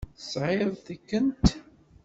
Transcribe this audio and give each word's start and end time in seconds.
Tesεiḍ 0.17 0.71
tikent? 0.85 1.47